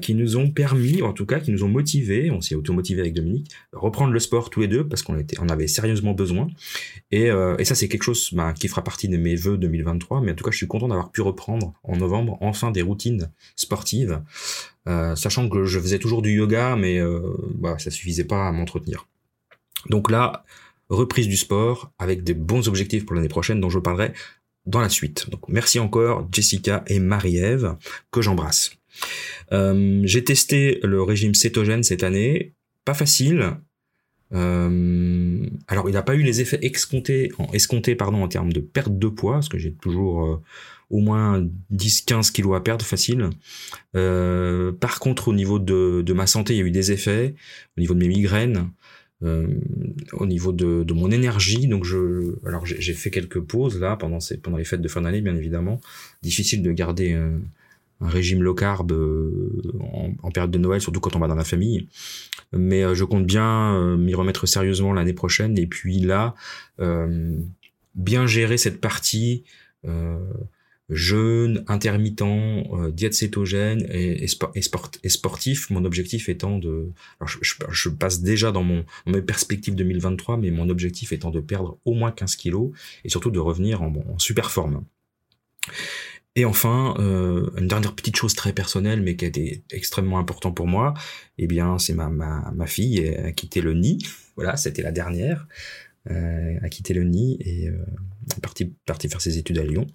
qui 0.00 0.14
nous 0.14 0.36
ont 0.36 0.50
permis, 0.50 1.02
en 1.02 1.12
tout 1.12 1.26
cas, 1.26 1.40
qui 1.40 1.50
nous 1.50 1.64
ont 1.64 1.68
motivés, 1.68 2.30
on 2.30 2.40
s'est 2.40 2.54
automotivé 2.54 3.00
avec 3.00 3.14
Dominique, 3.14 3.50
reprendre 3.72 4.12
le 4.12 4.20
sport 4.20 4.50
tous 4.50 4.60
les 4.60 4.68
deux 4.68 4.86
parce 4.86 5.02
qu'on 5.02 5.18
était, 5.18 5.36
on 5.40 5.48
avait 5.48 5.66
sérieusement 5.66 6.12
besoin. 6.12 6.48
Et, 7.10 7.28
et 7.58 7.64
ça, 7.64 7.74
c'est 7.74 7.88
quelque 7.88 8.02
chose 8.02 8.30
bah, 8.32 8.54
qui 8.58 8.68
fera 8.68 8.84
partie 8.84 9.08
de 9.08 9.16
mes 9.16 9.34
vœux 9.34 9.58
2023. 9.58 10.20
Mais 10.22 10.32
en 10.32 10.34
tout 10.34 10.44
cas, 10.44 10.50
je 10.50 10.56
suis 10.56 10.66
content 10.66 10.88
d'avoir 10.88 11.10
pu 11.10 11.20
reprendre 11.20 11.74
en 11.82 11.96
novembre 11.96 12.38
enfin 12.40 12.70
des 12.70 12.82
routines 12.82 13.30
sportives. 13.56 14.20
Euh, 14.88 15.14
sachant 15.14 15.48
que 15.48 15.64
je 15.64 15.78
faisais 15.78 15.98
toujours 15.98 16.22
du 16.22 16.32
yoga, 16.32 16.74
mais 16.76 16.98
euh, 16.98 17.20
bah, 17.54 17.78
ça 17.78 17.90
suffisait 17.90 18.24
pas 18.24 18.48
à 18.48 18.52
m'entretenir. 18.52 19.06
Donc 19.88 20.10
là, 20.10 20.44
reprise 20.88 21.28
du 21.28 21.36
sport 21.36 21.92
avec 21.98 22.24
des 22.24 22.34
bons 22.34 22.68
objectifs 22.68 23.06
pour 23.06 23.14
l'année 23.14 23.28
prochaine 23.28 23.60
dont 23.60 23.70
je 23.70 23.78
parlerai 23.78 24.12
dans 24.66 24.80
la 24.80 24.88
suite. 24.88 25.30
Donc 25.30 25.48
merci 25.48 25.78
encore 25.78 26.28
Jessica 26.32 26.84
et 26.88 26.98
Marie-Ève 26.98 27.76
que 28.10 28.22
j'embrasse. 28.22 28.72
j'ai 29.50 30.24
testé 30.24 30.80
le 30.82 31.02
régime 31.02 31.34
cétogène 31.34 31.82
cette 31.82 32.02
année, 32.02 32.52
pas 32.84 32.94
facile. 32.94 33.56
alors 34.30 35.88
il 35.88 35.92
n'a 35.92 36.02
pas 36.02 36.14
eu 36.14 36.22
les 36.22 36.40
effets 36.40 36.58
escomptés, 36.62 37.32
en, 37.38 37.46
escomptés 37.52 37.96
pardon, 37.96 38.22
en 38.22 38.28
termes 38.28 38.52
de 38.52 38.60
perte 38.60 38.96
de 38.96 39.08
poids, 39.08 39.34
parce 39.34 39.48
que 39.48 39.58
j'ai 39.58 39.72
toujours 39.72 40.40
au 40.92 41.00
moins 41.00 41.44
10-15 41.74 42.30
kilos 42.30 42.54
à 42.54 42.60
perdre 42.60 42.84
facile. 42.84 43.30
Euh, 43.96 44.72
par 44.72 45.00
contre, 45.00 45.28
au 45.28 45.32
niveau 45.32 45.58
de, 45.58 46.02
de, 46.02 46.12
ma 46.12 46.26
santé, 46.26 46.52
il 46.52 46.58
y 46.58 46.60
a 46.60 46.66
eu 46.66 46.70
des 46.70 46.92
effets, 46.92 47.34
au 47.76 47.80
niveau 47.80 47.94
de 47.94 47.98
mes 47.98 48.08
migraines, 48.08 48.70
euh, 49.22 49.46
au 50.12 50.26
niveau 50.26 50.52
de, 50.52 50.84
de, 50.84 50.92
mon 50.92 51.10
énergie. 51.10 51.66
Donc, 51.66 51.84
je, 51.84 52.34
alors 52.46 52.66
j'ai 52.66 52.92
fait 52.92 53.10
quelques 53.10 53.40
pauses 53.40 53.80
là 53.80 53.96
pendant, 53.96 54.18
pendant 54.42 54.58
les 54.58 54.64
fêtes 54.64 54.82
de 54.82 54.88
fin 54.88 55.00
d'année, 55.00 55.22
bien 55.22 55.34
évidemment. 55.34 55.80
Difficile 56.22 56.62
de 56.62 56.70
garder 56.72 57.14
un, 57.14 57.40
régime 58.00 58.42
low 58.42 58.52
carb 58.52 58.90
euh, 58.90 59.62
en, 60.22 60.30
période 60.30 60.50
de 60.50 60.58
Noël, 60.58 60.80
surtout 60.80 61.00
quand 61.00 61.16
on 61.16 61.20
va 61.20 61.28
dans 61.28 61.36
la 61.36 61.44
famille. 61.44 61.88
Mais 62.52 62.94
je 62.94 63.04
compte 63.04 63.24
bien 63.24 63.96
m'y 63.96 64.14
remettre 64.14 64.44
sérieusement 64.44 64.92
l'année 64.92 65.12
prochaine. 65.14 65.56
Et 65.56 65.66
puis 65.66 66.00
là, 66.00 66.34
bien 67.94 68.26
gérer 68.26 68.58
cette 68.58 68.80
partie. 68.80 69.44
Jeûne, 70.94 71.64
intermittent, 71.68 72.22
euh, 72.22 72.90
diète 72.90 73.14
cétogène 73.14 73.86
et, 73.90 74.24
et, 74.24 75.08
sportif. 75.08 75.70
Mon 75.70 75.84
objectif 75.84 76.28
étant 76.28 76.58
de, 76.58 76.90
alors 77.20 77.28
je, 77.28 77.88
passe 77.88 78.20
déjà 78.20 78.52
dans 78.52 78.62
mon 78.62 78.84
mes 79.06 79.22
perspectives 79.22 79.74
2023, 79.74 80.36
mais 80.36 80.50
mon 80.50 80.68
objectif 80.68 81.12
étant 81.12 81.30
de 81.30 81.40
perdre 81.40 81.78
au 81.84 81.94
moins 81.94 82.12
15 82.12 82.36
kilos 82.36 82.70
et 83.04 83.08
surtout 83.08 83.30
de 83.30 83.38
revenir 83.38 83.82
en, 83.82 84.18
super 84.18 84.50
forme. 84.50 84.84
Et 86.34 86.46
enfin, 86.46 86.94
euh, 86.98 87.50
une 87.58 87.68
dernière 87.68 87.94
petite 87.94 88.16
chose 88.16 88.34
très 88.34 88.54
personnelle, 88.54 89.02
mais 89.02 89.16
qui 89.16 89.26
a 89.26 89.28
été 89.28 89.62
extrêmement 89.70 90.18
important 90.18 90.50
pour 90.50 90.66
moi, 90.66 90.94
eh 91.36 91.46
bien, 91.46 91.78
c'est 91.78 91.92
ma, 91.92 92.08
ma, 92.08 92.50
ma 92.54 92.66
fille 92.66 93.06
a 93.08 93.32
quitté 93.32 93.60
le 93.60 93.74
nid. 93.74 93.98
Voilà, 94.34 94.56
c'était 94.56 94.80
la 94.80 94.92
dernière. 94.92 95.46
Euh, 96.10 96.58
a 96.62 96.68
quitté 96.68 96.94
le 96.94 97.04
nid 97.04 97.36
et 97.40 97.68
euh, 97.68 97.76
est 98.36 98.40
parti, 98.40 98.74
parti 98.86 99.08
faire 99.08 99.20
ses 99.20 99.38
études 99.38 99.58
à 99.58 99.64
Lyon. 99.64 99.86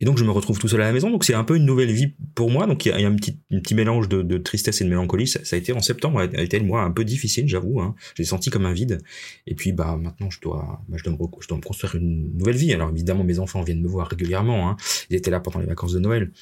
Et 0.00 0.04
donc 0.04 0.18
je 0.18 0.24
me 0.24 0.30
retrouve 0.30 0.58
tout 0.58 0.68
seul 0.68 0.80
à 0.82 0.86
la 0.86 0.92
maison. 0.92 1.10
Donc 1.10 1.24
c'est 1.24 1.34
un 1.34 1.44
peu 1.44 1.56
une 1.56 1.64
nouvelle 1.64 1.92
vie 1.92 2.14
pour 2.34 2.50
moi. 2.50 2.66
Donc 2.66 2.84
il 2.84 2.88
y 2.88 3.04
a, 3.04 3.08
un 3.08 3.14
petit, 3.14 3.38
un 3.52 3.60
petit 3.60 3.74
mélange 3.74 4.08
de, 4.08 4.22
de, 4.22 4.38
tristesse 4.38 4.80
et 4.80 4.84
de 4.84 4.88
mélancolie. 4.88 5.26
Ça, 5.26 5.40
a 5.50 5.56
été 5.56 5.72
en 5.72 5.80
septembre, 5.80 6.20
a 6.20 6.42
été 6.42 6.58
le 6.58 6.64
mois 6.64 6.82
un 6.82 6.90
peu 6.90 7.04
difficile, 7.04 7.48
j'avoue. 7.48 7.80
Hein. 7.80 7.94
J'ai 8.16 8.24
senti 8.24 8.50
comme 8.50 8.66
un 8.66 8.72
vide. 8.72 9.00
Et 9.46 9.54
puis 9.54 9.72
bah 9.72 9.96
maintenant 10.00 10.30
je 10.30 10.40
dois, 10.40 10.82
bah, 10.88 10.96
je 10.98 11.04
dois, 11.04 11.12
me, 11.12 11.18
je 11.40 11.48
dois 11.48 11.56
me 11.56 11.62
construire 11.62 11.94
une 11.94 12.36
nouvelle 12.36 12.56
vie. 12.56 12.72
Alors 12.72 12.90
évidemment 12.90 13.24
mes 13.24 13.38
enfants 13.38 13.62
viennent 13.62 13.82
me 13.82 13.88
voir 13.88 14.08
régulièrement. 14.08 14.68
Hein. 14.68 14.76
Ils 15.10 15.16
étaient 15.16 15.30
là 15.30 15.40
pendant 15.40 15.60
les 15.60 15.66
vacances 15.66 15.92
de 15.92 16.00
Noël. 16.00 16.32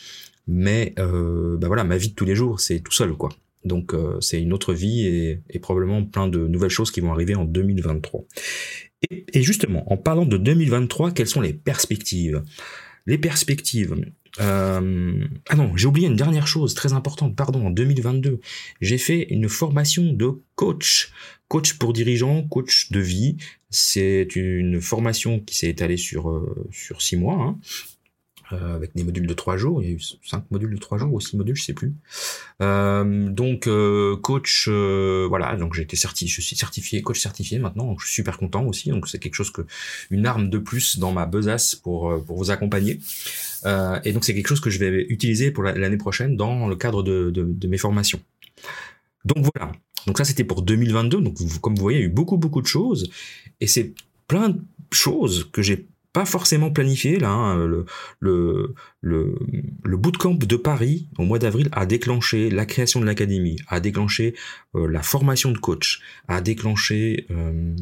Mais 0.49 0.94
euh, 0.99 1.56
bah 1.56 1.68
voilà, 1.68 1.85
ma 1.85 1.97
vie 1.97 2.09
de 2.09 2.14
tous 2.14 2.25
les 2.25 2.35
jours, 2.35 2.59
c'est 2.59 2.80
tout 2.80 2.92
seul 2.92 3.12
quoi. 3.12 3.28
Donc 3.64 3.94
euh, 3.94 4.21
c'est 4.21 4.40
une 4.40 4.52
autre 4.52 4.75
vie 4.75 5.06
et, 5.06 5.40
et, 5.50 5.59
probablement 5.61 6.02
plein 6.04 6.26
de 6.26 6.49
nouvelles 6.49 6.71
choses 6.71 6.90
qui 6.90 7.00
vont 7.00 7.12
arriver 7.12 7.37
en 7.37 7.44
2023. 7.44 8.25
Et, 9.09 9.25
et 9.32 9.42
justement, 9.42 9.90
en 9.92 9.97
parlant 9.97 10.26
de 10.26 10.37
2023, 10.37 11.12
quelles 11.12 11.28
sont 11.28 11.40
les 11.40 11.52
perspectives? 11.52 12.42
Les 13.06 13.18
perspectives. 13.18 13.97
Euh, 14.40 15.25
ah 15.49 15.56
non, 15.56 15.76
j'ai 15.76 15.87
oublié 15.87 16.09
une 16.09 16.16
dernière 16.16 16.47
chose 16.47 16.75
très 16.75 16.92
importante, 16.92 17.37
pardon, 17.37 17.66
en 17.66 17.71
2022, 17.71 18.40
j'ai 18.80 18.99
fait 18.99 19.26
une 19.30 19.49
formation 19.49 20.12
de 20.12 20.40
coach, 20.54 21.12
coach 21.49 21.75
pour 21.75 21.92
dirigeants, 21.92 22.42
coach 22.44 22.90
de 22.90 23.00
vie. 23.00 23.37
C'est 23.68 24.37
une 24.37 24.80
formation 24.80 25.40
qui 25.40 25.56
s'est 25.56 25.68
étalée 25.68 25.97
sur, 25.97 26.30
euh, 26.30 26.66
sur 26.71 27.02
six 27.02 27.16
mois, 27.16 27.42
hein. 27.42 27.59
Euh, 28.52 28.76
avec 28.76 28.94
des 28.94 29.02
modules 29.02 29.26
de 29.26 29.35
trois 29.35 29.56
jours. 29.56 29.82
Il 29.82 29.88
y 29.88 29.92
a 29.92 29.94
eu 29.94 30.00
cinq 30.00 30.50
modules 30.50 30.75
de 30.75 30.78
trois 30.78 30.99
jours 30.99 31.12
ou 31.14 31.21
six 31.21 31.37
modules, 31.37 31.56
je 31.56 31.62
sais 31.62 31.73
plus. 31.73 31.94
Euh, 32.61 33.28
donc 33.30 33.66
euh, 33.66 34.16
coach, 34.16 34.68
voilà. 34.68 35.56
Donc 35.56 35.75
j'ai 35.75 35.82
été 35.82 35.97
certifié, 35.97 36.28
je 36.28 36.40
suis 36.40 36.56
certifié 36.56 37.00
coach 37.02 37.21
certifié 37.21 37.59
maintenant. 37.59 37.97
Je 37.99 38.06
suis 38.06 38.14
super 38.14 38.37
content 38.37 38.66
aussi. 38.66 38.90
Donc 38.90 39.09
c'est 39.09 39.18
quelque 39.18 39.35
chose 39.35 39.50
que 39.50 39.62
une 40.11 40.26
arme 40.26 40.50
de 40.50 40.59
plus 40.59 40.99
dans 40.99 41.12
ma 41.12 41.25
besace 41.25 41.75
pour 41.75 42.23
pour 42.25 42.37
vous 42.37 42.50
accompagner. 42.50 43.00
et 44.04 44.12
donc 44.12 44.25
c'est 44.25 44.35
quelque 44.35 44.49
chose 44.49 44.61
que 44.61 44.71
je 44.71 44.78
vais 44.78 45.06
utiliser 45.09 45.50
pour 45.50 45.62
l'année 45.62 45.97
prochaine 45.97 46.37
dans 46.37 46.68
le 46.68 46.76
cadre 46.76 47.02
de, 47.02 47.30
de 47.30 47.68
mes 47.68 47.78
formations. 47.78 48.21
Donc 49.25 49.47
voilà. 49.54 49.73
Donc 50.06 50.18
ça 50.18 50.25
c'était 50.25 50.44
pour 50.44 50.62
2022. 50.62 51.23
Donc 51.23 51.37
comme 51.61 51.75
vous 51.75 51.82
voyez, 51.82 52.00
il 52.00 52.02
y 52.02 52.04
a 52.04 52.09
eu 52.09 52.12
beaucoup 52.12 52.37
beaucoup 52.37 52.61
de 52.61 52.66
choses 52.66 53.11
et 53.61 53.66
c'est 53.66 53.94
plein 54.26 54.50
de 54.50 54.61
choses 54.90 55.49
que 55.52 55.62
j'ai 55.62 55.87
pas 56.12 56.25
forcément 56.25 56.71
planifié 56.71 57.19
là. 57.19 57.31
Hein, 57.31 57.66
le, 57.66 57.85
le, 58.21 58.75
le, 59.00 59.38
le 59.85 59.97
bootcamp 59.97 60.35
de 60.35 60.57
Paris 60.57 61.09
au 61.19 61.25
mois 61.25 61.38
d'avril 61.38 61.69
a 61.73 61.87
déclenché 61.87 62.50
la 62.50 62.66
création 62.66 63.00
de 63.00 63.07
l'académie, 63.07 63.59
a 63.69 63.81
déclenché 63.81 64.35
euh, 64.75 64.88
la 64.88 65.02
formation 65.02 65.50
de 65.52 65.59
coach, 65.59 66.00
a 66.28 66.40
déclenché 66.40 67.26
euh, 67.31 67.75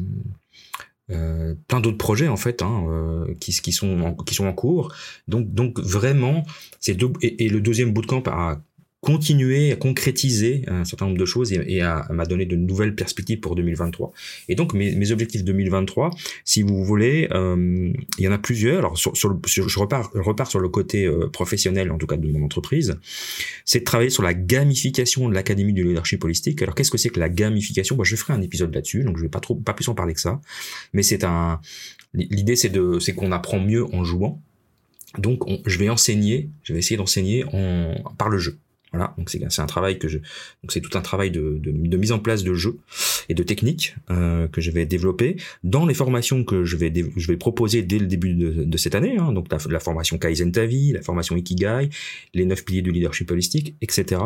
euh, 1.11 1.55
plein 1.67 1.81
d'autres 1.81 1.97
projets 1.97 2.29
en 2.29 2.37
fait 2.37 2.61
hein, 2.61 2.85
euh, 2.87 3.33
qui, 3.39 3.51
qui 3.51 3.71
sont 3.73 4.01
en, 4.01 4.15
qui 4.15 4.33
sont 4.33 4.45
en 4.45 4.53
cours. 4.53 4.93
Donc 5.27 5.53
donc 5.53 5.79
vraiment 5.79 6.45
c'est 6.79 6.97
et, 7.21 7.45
et, 7.45 7.49
le 7.49 7.59
deuxième 7.59 7.91
bootcamp 7.91 8.23
a 8.27 8.61
continuer 9.01 9.71
à 9.71 9.75
concrétiser 9.75 10.63
un 10.67 10.85
certain 10.85 11.05
nombre 11.05 11.17
de 11.17 11.25
choses 11.25 11.51
et, 11.51 11.81
à, 11.81 12.05
m'a 12.11 12.25
donné 12.25 12.45
de 12.45 12.55
nouvelles 12.55 12.93
perspectives 12.93 13.39
pour 13.39 13.55
2023. 13.55 14.13
Et 14.47 14.53
donc 14.53 14.73
mes, 14.73 14.95
mes 14.95 15.11
objectifs 15.11 15.43
2023, 15.43 16.11
si 16.45 16.61
vous 16.61 16.83
voulez, 16.85 17.27
euh, 17.31 17.91
il 18.19 18.23
y 18.23 18.27
en 18.27 18.31
a 18.31 18.37
plusieurs. 18.37 18.77
Alors 18.79 18.95
je 18.95 19.79
repars, 19.79 20.11
repars 20.13 20.47
sur 20.47 20.59
le 20.59 20.69
côté 20.69 21.05
euh, 21.05 21.27
professionnel, 21.29 21.91
en 21.91 21.97
tout 21.97 22.05
cas 22.05 22.15
de 22.15 22.31
mon 22.31 22.45
entreprise, 22.45 22.99
c'est 23.65 23.79
de 23.79 23.85
travailler 23.85 24.11
sur 24.11 24.21
la 24.21 24.35
gamification 24.35 25.27
de 25.27 25.33
l'académie 25.33 25.73
du 25.73 25.83
leadership 25.83 26.23
holistique. 26.23 26.61
Alors 26.61 26.75
qu'est-ce 26.75 26.91
que 26.91 26.99
c'est 26.99 27.09
que 27.09 27.19
la 27.19 27.29
gamification? 27.29 27.95
Moi, 27.95 28.05
je 28.05 28.15
ferai 28.15 28.33
un 28.33 28.41
épisode 28.41 28.73
là-dessus, 28.73 29.03
donc 29.03 29.17
je 29.17 29.23
vais 29.23 29.29
pas 29.29 29.39
trop, 29.39 29.55
pas 29.55 29.73
plus 29.73 29.87
en 29.87 29.95
parler 29.95 30.13
que 30.13 30.21
ça. 30.21 30.39
Mais 30.93 31.01
c'est 31.01 31.23
un, 31.23 31.59
l'idée 32.13 32.55
c'est 32.55 32.69
de, 32.69 32.99
c'est 32.99 33.13
qu'on 33.13 33.31
apprend 33.31 33.59
mieux 33.59 33.83
en 33.95 34.03
jouant. 34.03 34.39
Donc, 35.17 35.41
je 35.65 35.77
vais 35.77 35.89
enseigner, 35.89 36.49
je 36.63 36.71
vais 36.71 36.79
essayer 36.79 36.97
d'enseigner 36.97 37.43
en, 37.51 37.95
par 38.17 38.29
le 38.29 38.37
jeu. 38.37 38.57
Voilà, 38.93 39.13
donc 39.17 39.29
c'est 39.29 39.61
un 39.61 39.65
travail 39.67 39.97
que 39.99 40.09
je, 40.09 40.17
donc 40.17 40.71
c'est 40.71 40.81
tout 40.81 40.97
un 40.97 41.01
travail 41.01 41.31
de, 41.31 41.57
de, 41.61 41.71
de, 41.71 41.97
mise 41.97 42.11
en 42.11 42.19
place 42.19 42.43
de 42.43 42.53
jeux 42.53 42.77
et 43.29 43.33
de 43.33 43.41
techniques 43.41 43.95
euh, 44.09 44.49
que 44.49 44.59
je 44.59 44.69
vais 44.69 44.85
développer 44.85 45.37
dans 45.63 45.85
les 45.85 45.93
formations 45.93 46.43
que 46.43 46.65
je 46.65 46.75
vais 46.75 46.91
je 47.15 47.27
vais 47.27 47.37
proposer 47.37 47.83
dès 47.83 47.99
le 47.99 48.05
début 48.05 48.33
de, 48.33 48.65
de 48.65 48.77
cette 48.77 48.93
année. 48.93 49.17
Hein, 49.17 49.31
donc 49.31 49.47
la, 49.49 49.59
la, 49.69 49.79
formation 49.79 50.17
Kaizen 50.17 50.51
Tavi, 50.51 50.91
la 50.91 51.01
formation 51.01 51.37
Ikigai, 51.37 51.87
les 52.33 52.45
neuf 52.45 52.65
piliers 52.65 52.81
du 52.81 52.91
leadership 52.91 53.31
holistique, 53.31 53.75
etc. 53.81 54.19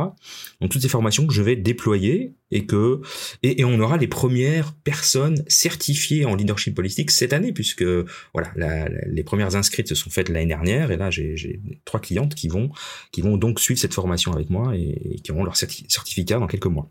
Donc 0.60 0.72
toutes 0.72 0.82
ces 0.82 0.90
formations 0.90 1.28
que 1.28 1.34
je 1.34 1.44
vais 1.44 1.56
déployer 1.56 2.34
et 2.50 2.66
que 2.66 3.02
et, 3.44 3.62
et 3.62 3.66
on 3.66 3.80
aura 3.80 3.98
les 3.98 4.08
premières 4.08 4.74
personnes 4.84 5.44
certifiées 5.48 6.26
en 6.26 6.34
leadership 6.34 6.78
holistique 6.80 7.12
cette 7.12 7.34
année 7.34 7.52
puisque 7.52 7.86
voilà 8.34 8.52
la, 8.56 8.90
les 9.06 9.24
premières 9.24 9.56
inscrites 9.56 9.90
se 9.90 9.96
sont 9.96 10.10
faites 10.10 10.30
l'année 10.30 10.48
dernière 10.48 10.90
et 10.92 10.98
là 10.98 11.12
j'ai 11.12 11.60
trois 11.86 12.00
clientes 12.00 12.34
qui 12.34 12.48
vont 12.48 12.72
qui 13.12 13.22
vont 13.22 13.38
donc 13.38 13.60
suivre 13.60 13.80
cette 13.80 13.94
formation 13.94 14.32
avec 14.32 14.50
moi 14.50 14.55
et, 14.74 15.20
qui 15.24 15.32
auront 15.32 15.44
leur 15.44 15.56
certificat 15.56 16.40
dans 16.40 16.48
quelques 16.48 16.66
mois. 16.68 16.88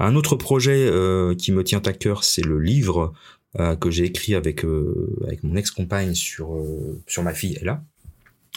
Un 0.00 0.16
autre 0.16 0.36
projet 0.36 0.88
euh, 0.88 1.34
qui 1.34 1.52
me 1.52 1.62
tient 1.62 1.82
à 1.84 1.92
cœur, 1.92 2.24
c'est 2.24 2.44
le 2.44 2.58
livre 2.58 3.12
euh, 3.60 3.76
que 3.76 3.90
j'ai 3.90 4.04
écrit 4.04 4.34
avec 4.34 4.64
euh, 4.64 5.16
avec 5.26 5.44
mon 5.44 5.56
ex-compagne 5.56 6.14
sur 6.14 6.56
sur 7.06 7.22
ma 7.22 7.34
fille 7.34 7.56
Ella, 7.60 7.84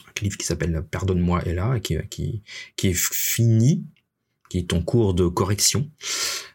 un 0.07 0.23
livre 0.23 0.37
qui 0.37 0.45
s'appelle 0.45 0.83
Pardonne-moi 0.89 1.43
Ella, 1.45 1.79
qui 1.79 1.97
qui 2.09 2.41
qui 2.75 2.87
est 2.87 2.97
fini, 2.97 3.83
qui 4.49 4.57
est 4.59 4.73
en 4.73 4.81
cours 4.81 5.13
de 5.13 5.27
correction, 5.27 5.89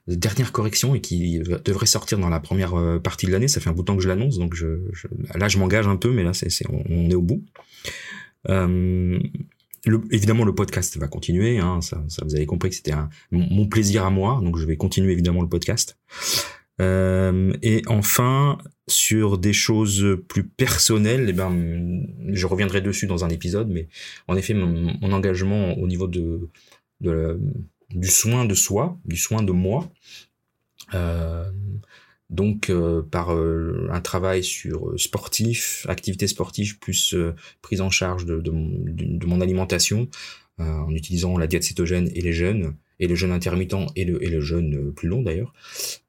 dernière 0.09 0.51
correction 0.51 0.95
et 0.95 1.01
qui 1.01 1.39
devrait 1.65 1.87
sortir 1.87 2.19
dans 2.19 2.31
la 2.31 2.41
première 2.41 3.01
partie 3.03 3.27
de 3.27 3.33
l'année. 3.33 3.49
Ça 3.49 3.61
fait 3.61 3.71
un 3.71 3.75
bout 3.75 3.83
de 3.83 3.87
temps 3.87 3.97
que 3.97 4.03
je 4.03 4.09
l'annonce, 4.09 4.39
donc 4.39 4.57
là 5.35 5.49
je 5.49 5.59
m'engage 5.59 5.87
un 5.87 5.97
peu, 5.97 6.11
mais 6.11 6.25
là 6.25 6.33
c'est 6.33 6.49
on, 6.71 7.09
est 7.09 7.15
au 7.15 7.23
bout. 7.23 7.45
Euh, 8.49 9.21
évidemment, 10.11 10.45
le 10.45 10.55
podcast 10.55 10.97
va 10.97 11.09
continuer. 11.09 11.59
Hein, 11.59 11.81
ça, 11.81 12.03
ça, 12.09 12.25
vous 12.25 12.35
avez 12.35 12.47
compris 12.47 12.71
que 12.71 12.77
c'était 12.77 12.93
mon 13.31 13.67
plaisir 13.67 14.05
à 14.05 14.11
moi, 14.11 14.41
donc 14.43 14.59
je 14.59 14.67
vais 14.67 14.77
continuer 14.77 15.13
évidemment 15.13 15.43
le 15.43 15.49
podcast. 15.49 15.97
Euh, 16.81 17.53
et 17.63 17.83
enfin, 17.87 18.59
sur 18.89 19.39
des 19.39 19.53
choses 19.53 20.19
plus 20.29 20.45
personnelles, 20.45 21.27
eh 21.29 21.33
ben, 21.33 22.03
je 22.29 22.47
reviendrai 22.47 22.81
dessus 22.81 23.07
dans 23.07 23.25
un 23.25 23.29
épisode, 23.29 23.69
mais 23.69 23.89
en 24.29 24.37
effet, 24.37 24.55
mon, 24.55 25.13
engagement 25.13 25.79
au 25.79 25.87
niveau 25.87 26.09
de, 26.09 26.49
du 27.01 28.09
soin 28.09 28.45
de 28.45 28.55
soi, 28.55 28.99
du 29.05 29.17
soin 29.17 29.43
de 29.43 29.53
moi, 29.53 29.91
euh, 30.95 31.51
donc 32.33 32.71
euh, 32.71 33.03
par 33.03 33.33
euh, 33.33 33.89
un 33.93 34.01
travail 34.01 34.43
sur 34.43 34.89
euh, 34.89 34.99
sportif, 34.99 35.87
activité 35.89 36.27
sportive 36.27 36.79
plus 36.79 37.15
prise 37.61 37.83
en 37.83 37.91
charge 37.91 38.25
de, 38.25 38.51
mon, 38.51 38.71
de 38.85 39.27
mon, 39.27 39.41
alimentation 39.41 40.09
en 40.59 40.95
utilisant 40.95 41.39
la 41.39 41.47
diète 41.47 41.65
cétogène 41.65 42.09
et 42.15 42.21
les 42.21 42.33
jeûnes 42.33 42.75
et 42.99 43.07
le 43.07 43.15
jeûne 43.15 43.33
intermittent 43.33 43.75
et 43.97 44.05
le, 44.05 44.23
et 44.23 44.29
le 44.29 44.41
jeûne 44.41 44.75
euh, 44.75 44.93
plus 44.93 45.09
long 45.09 45.23
d'ailleurs, 45.23 45.53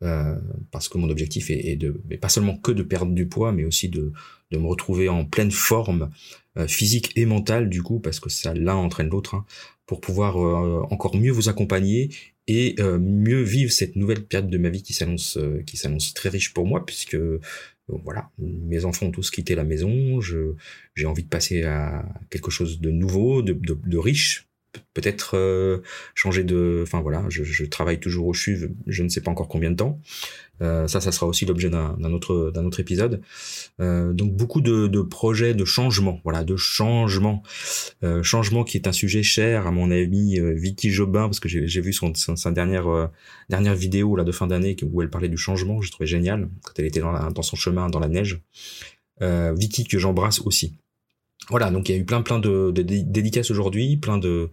euh, 0.03 0.35
parce 0.71 0.89
que 0.89 0.97
mon 0.97 1.09
objectif 1.09 1.49
est, 1.49 1.75
de, 1.75 2.01
mais 2.09 2.17
pas 2.17 2.29
seulement 2.29 2.57
que 2.57 2.71
de 2.71 2.83
perdre 2.83 3.11
du 3.11 3.27
poids, 3.27 3.51
mais 3.51 3.63
aussi 3.63 3.89
de, 3.89 4.11
de 4.51 4.57
me 4.57 4.67
retrouver 4.67 5.09
en 5.09 5.25
pleine 5.25 5.51
forme 5.51 6.11
euh, 6.57 6.67
physique 6.67 7.11
et 7.15 7.25
mentale 7.25 7.69
du 7.69 7.81
coup, 7.81 7.99
parce 7.99 8.19
que 8.19 8.29
ça 8.29 8.53
l'un 8.53 8.75
entraîne 8.75 9.09
l'autre, 9.09 9.35
hein, 9.35 9.45
pour 9.85 10.01
pouvoir 10.01 10.37
encore 10.91 11.13
mieux 11.17 11.31
vous 11.31 11.49
accompagner 11.49 12.09
et 12.47 12.75
mieux 12.79 13.41
vivre 13.41 13.69
cette 13.69 13.97
nouvelle 13.97 14.23
période 14.23 14.49
de 14.49 14.57
ma 14.57 14.69
vie 14.69 14.81
qui 14.81 14.93
s'annonce 14.93 15.37
qui 15.67 15.75
s'annonce 15.75 16.13
très 16.13 16.29
riche 16.29 16.53
pour 16.53 16.65
moi, 16.65 16.85
puisque 16.85 17.17
voilà, 17.89 18.31
mes 18.39 18.85
enfants 18.85 19.07
ont 19.07 19.11
tous 19.11 19.29
quitté 19.29 19.55
la 19.55 19.65
maison, 19.65 20.21
j'ai 20.21 21.05
envie 21.05 21.23
de 21.23 21.27
passer 21.27 21.63
à 21.63 22.05
quelque 22.29 22.49
chose 22.49 22.79
de 22.79 22.91
nouveau, 22.91 23.41
de, 23.41 23.51
de 23.53 23.97
riche 23.97 24.47
peut-être 24.93 25.37
euh, 25.37 25.81
changer 26.15 26.43
de 26.43 26.81
enfin 26.83 27.01
voilà 27.01 27.25
je, 27.29 27.65
travaille 27.65 27.99
toujours 27.99 28.27
au 28.27 28.33
CHUV 28.33 28.69
je 28.87 29.03
ne 29.03 29.09
sais 29.09 29.21
pas 29.21 29.31
encore 29.31 29.47
combien 29.47 29.71
de 29.71 29.75
temps. 29.75 29.99
Euh, 30.61 30.87
ça 30.87 31.01
ça 31.01 31.11
sera 31.11 31.25
aussi 31.25 31.45
l'objet 31.45 31.69
d'un 31.69 32.13
autre 32.13 32.51
d'un 32.53 32.65
autre 32.65 32.79
épisode. 32.79 33.21
Euh, 33.79 34.13
donc 34.13 34.33
beaucoup 34.33 34.61
de, 34.61 35.01
projets 35.01 35.53
de 35.53 35.65
changement 35.65 36.19
voilà 36.23 36.43
de 36.43 36.55
changement. 36.55 37.43
Changement 38.21 38.63
qui 38.63 38.77
est 38.77 38.87
un 38.87 38.91
sujet 38.91 39.23
cher 39.23 39.67
à 39.67 39.71
mon 39.71 39.91
ami 39.91 40.39
Vicky 40.39 40.91
Jobin 40.91 41.23
parce 41.23 41.39
que 41.39 41.49
j'ai 41.49 41.81
vu 41.81 41.93
son, 41.93 42.13
sa 42.13 42.51
dernière 42.51 43.11
dernière 43.49 43.75
vidéo 43.75 44.15
là 44.15 44.23
de 44.23 44.31
fin 44.31 44.47
d'année 44.47 44.75
où 44.83 45.01
elle 45.01 45.09
parlait 45.09 45.29
du 45.29 45.37
changement 45.37 45.81
j'ai 45.81 45.91
trouvé 45.91 46.07
génial 46.07 46.49
quand 46.63 46.73
elle 46.77 46.85
était 46.85 46.99
dans, 46.99 47.31
dans 47.31 47.41
son 47.41 47.55
chemin 47.55 47.89
dans 47.89 47.99
la 47.99 48.07
neige. 48.07 48.41
Vicky 49.21 49.85
que 49.85 49.97
j'embrasse 49.97 50.41
aussi 50.41 50.77
voilà, 51.49 51.71
donc 51.71 51.89
il 51.89 51.93
y 51.93 51.95
a 51.95 52.01
eu 52.01 52.05
plein 52.05 52.21
plein 52.21 52.39
de, 52.39 52.71
dédicaces 52.71 53.51
aujourd'hui, 53.51 53.97
plein 53.97 54.17
de 54.17 54.49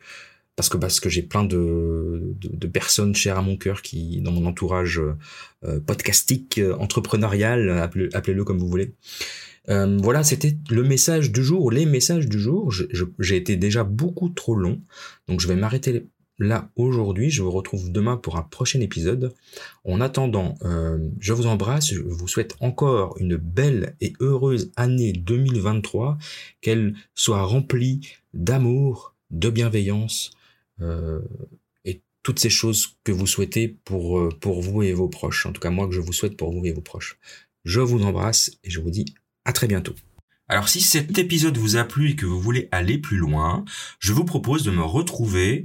parce 0.57 0.69
que 0.69 0.77
parce 0.77 1.01
que 1.01 1.09
j'ai 1.09 1.23
plein 1.23 1.45
de, 1.45 2.37
personnes 2.73 3.15
chères 3.15 3.39
à 3.39 3.43
mon 3.43 3.57
cœur 3.57 3.83
qui 3.83 4.21
dans 4.21 4.33
mon 4.33 4.47
entourage 4.47 5.01
euh, 5.65 5.81
podcastique, 5.81 6.59
euh, 6.59 6.75
entrepreneurial, 6.77 7.71
appelez-le 8.13 8.45
comme 8.45 8.59
vous 8.59 8.69
voulez. 8.69 8.95
Euh, 9.69 9.99
voilà, 10.03 10.23
c'était 10.23 10.57
le 10.71 10.83
message 10.83 11.31
du 11.31 11.45
jour, 11.45 11.71
les 11.71 11.87
messages 11.87 12.27
du 12.27 12.39
jour. 12.39 12.73
J'ai 13.19 13.37
été 13.37 13.57
déjà 13.57 13.85
beaucoup 13.85 14.29
trop 14.29 14.55
long, 14.55 14.81
donc 15.29 15.41
je 15.41 15.49
vais 15.49 15.57
m'arrêter 15.57 16.07
là 16.41 16.71
aujourd'hui. 16.75 17.31
Je 17.31 17.43
vous 17.43 17.51
retrouve 17.51 17.93
demain 17.93 18.17
pour 18.17 18.37
un 18.37 18.43
prochain 18.43 18.81
épisode. 18.81 19.35
En 19.85 20.01
attendant, 20.01 20.57
euh, 20.63 20.99
je 21.21 21.33
vous 21.33 21.47
embrasse. 21.47 21.93
Je 21.93 22.01
vous 22.01 22.27
souhaite 22.27 22.57
encore 22.61 23.17
une 23.19 23.37
belle 23.37 23.95
et 24.01 24.15
heureuse 24.21 24.73
année 24.77 25.13
2023. 25.13 26.19
Qu'elle 26.61 26.95
soit 27.15 27.43
remplie 27.43 28.01
d'amour, 28.35 29.15
de 29.31 29.51
bienveillance 29.51 30.31
euh, 30.81 31.21
et 31.85 32.01
toutes 32.23 32.41
ces 32.41 32.51
choses 32.51 32.97
que 33.05 33.13
vous 33.13 33.27
souhaitez 33.27 33.69
pour, 33.69 34.19
euh, 34.19 34.31
pour 34.41 34.63
vous 34.63 34.83
et 34.83 34.93
vos 34.93 35.09
proches. 35.09 35.47
En 35.47 35.53
tout 35.53 35.61
cas, 35.61 35.71
moi 35.71 35.87
que 35.87 35.95
je 35.95 36.01
vous 36.01 36.13
souhaite 36.13 36.37
pour 36.37 36.53
vous 36.53 36.65
et 36.67 36.73
vos 36.73 36.81
proches. 36.81 37.19
Je 37.65 37.81
vous 37.81 38.03
embrasse 38.03 38.51
et 38.65 38.71
je 38.71 38.81
vous 38.81 38.91
dis 38.91 39.15
à 39.45 39.53
très 39.53 39.67
bientôt. 39.67 39.95
Alors 40.51 40.69
si 40.69 40.81
cet 40.81 41.17
épisode 41.17 41.57
vous 41.59 41.77
a 41.77 41.85
plu 41.85 42.11
et 42.11 42.17
que 42.17 42.27
vous 42.27 42.41
voulez 42.41 42.69
aller 42.73 42.99
plus 42.99 43.19
loin, 43.19 43.65
je 44.01 44.13
vous 44.13 44.25
propose 44.25 44.65
de 44.65 44.73
me 44.73 44.83
retrouver 44.83 45.65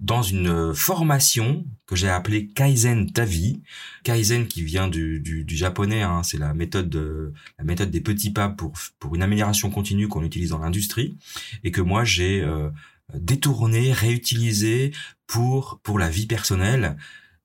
dans 0.00 0.22
une 0.22 0.74
formation 0.74 1.66
que 1.86 1.96
j'ai 1.96 2.08
appelée 2.08 2.46
Kaizen 2.46 3.12
Tavi. 3.12 3.60
Kaizen 4.04 4.46
qui 4.46 4.62
vient 4.62 4.88
du, 4.88 5.20
du, 5.20 5.54
japonais, 5.54 6.00
hein, 6.00 6.22
c'est 6.22 6.38
la 6.38 6.54
méthode 6.54 6.88
de, 6.88 7.34
la 7.58 7.64
méthode 7.66 7.90
des 7.90 8.00
petits 8.00 8.32
pas 8.32 8.48
pour 8.48 8.72
pour 8.98 9.14
une 9.14 9.22
amélioration 9.22 9.68
continue 9.68 10.08
qu'on 10.08 10.24
utilise 10.24 10.48
dans 10.48 10.60
l'industrie 10.60 11.18
et 11.62 11.70
que 11.70 11.82
moi 11.82 12.02
j'ai 12.02 12.40
euh, 12.40 12.70
détourné, 13.12 13.92
réutilisé 13.92 14.92
pour 15.26 15.78
pour 15.82 15.98
la 15.98 16.08
vie 16.08 16.26
personnelle. 16.26 16.96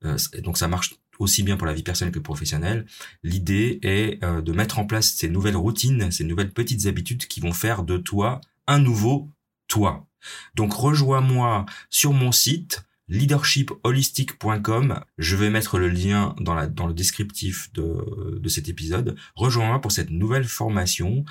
Euh, 0.06 0.17
donc 0.41 0.58
ça 0.58 0.70
marche 0.70 0.96
aussi 1.19 1.43
bien 1.43 1.57
pour 1.57 1.67
la 1.67 1.74
vie 1.74 1.83
personnelle 1.83 2.13
que 2.13 2.19
professionnelle. 2.19 2.86
L'idée 3.24 3.79
est 3.81 4.24
euh, 4.24 4.41
de 4.41 4.51
mettre 4.51 4.79
en 4.79 4.86
place 4.86 5.13
ces 5.13 5.29
nouvelles 5.29 5.55
routines, 5.55 6.12
ces 6.12 6.24
nouvelles 6.24 6.51
petites 6.51 6.86
habitudes 6.86 7.27
qui 7.27 7.39
vont 7.39 7.53
faire 7.53 7.83
de 7.83 7.97
toi 7.97 8.41
un 8.67 8.79
nouveau 8.79 9.29
toi. 9.67 10.07
Donc 10.55 10.74
rejoins-moi 10.74 11.65
sur 11.89 12.13
mon 12.13 12.31
site 12.31 12.83
leadershipholistic.com. 13.09 15.01
Je 15.17 15.36
vais 15.36 15.50
mettre 15.50 15.79
le 15.79 15.88
lien 15.88 16.36
dans, 16.39 16.55
le 16.55 16.93
descriptif 16.93 17.71
de, 17.74 18.38
de 18.39 18.50
cet 18.50 18.67
épisode. 18.67 19.15
Rejoins-moi 19.36 19.79
pour 19.79 19.91
cette 19.91 20.09
nouvelle 20.09 20.45
formation 20.45 21.24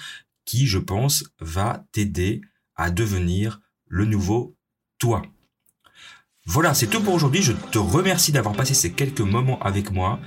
qui, 0.47 0.67
je 0.67 0.79
pense, 0.79 1.25
va 1.41 1.85
t'aider 1.93 2.41
à 2.77 2.91
devenir 2.91 3.61
le 3.89 4.07
nouveau 4.07 4.57
toi. 4.99 5.23
Voilà, 6.47 6.75
c'est 6.75 6.87
tout 6.87 7.03
pour 7.03 7.15
aujourd'hui. 7.15 7.43
Je 7.43 7.53
te 7.53 7.79
remercie 7.79 8.31
d'avoir 8.31 8.55
passé 8.55 8.73
ces 8.73 8.93
quelques 8.93 9.21
moments 9.21 9.59
avec 9.61 9.91
moi 9.91 10.21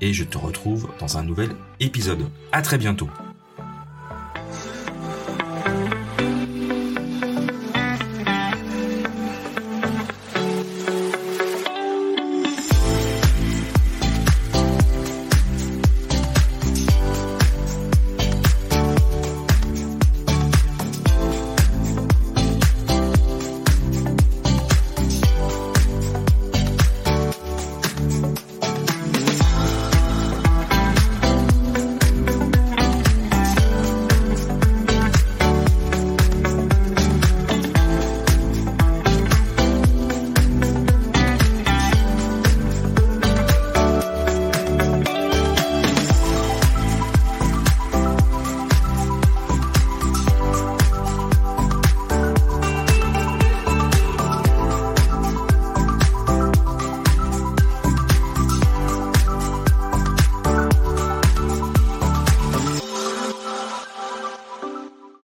et 0.00 0.14
je 0.14 0.24
te 0.24 0.38
retrouve 0.38 0.88
dans 0.98 1.18
un 1.18 1.22
nouvel 1.22 1.50
épisode. 1.80 2.30
À 2.50 2.62
très 2.62 2.78
bientôt. 2.78 3.08